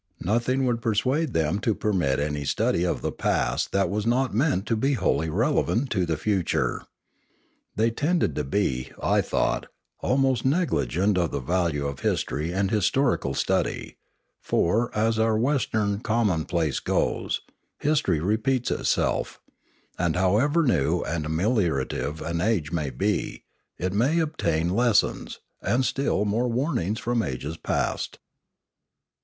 [0.21, 4.65] Nothing would persuade them to permit any study of the past that was not meant
[4.65, 6.81] to be wholly relevant to the future.
[7.75, 9.67] They tended to be, I thought,
[9.99, 13.97] almost negligent of the value of history and historical study;
[14.39, 17.41] for, as our Western commonplace goes,
[17.77, 19.39] history repeats itself;
[19.99, 23.43] and however new and ameliorative an age may be,
[23.77, 28.17] it may obtain lessons, and still more warnings, from ages past.